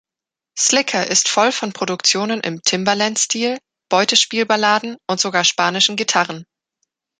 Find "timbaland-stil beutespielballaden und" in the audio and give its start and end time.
2.63-5.19